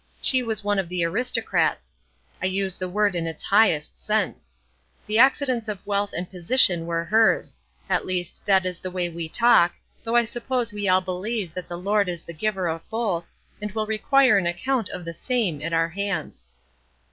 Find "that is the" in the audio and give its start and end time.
8.47-8.89